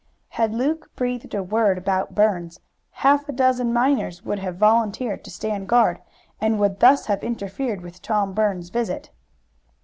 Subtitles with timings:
[0.29, 2.59] Had Luke breathed a word about Burns,
[3.05, 5.99] half a dozen miners would have volunteered to stand guard,
[6.41, 9.11] and would thus have interfered with Tom Burns's visit.